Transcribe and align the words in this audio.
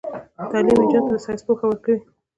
تعلیم 0.51 0.77
نجونو 0.83 1.05
ته 1.05 1.11
د 1.19 1.23
ساينس 1.25 1.41
پوهه 1.47 1.65
ورکوي. 1.67 1.97